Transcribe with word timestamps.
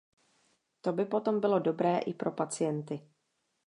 To 0.81 0.93
by 0.93 1.05
potom 1.05 1.39
bylo 1.39 1.59
dobré 1.59 1.97
i 1.97 2.13
pro 2.13 2.31
pacienty. 2.31 3.07